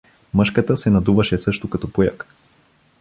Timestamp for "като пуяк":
1.69-2.27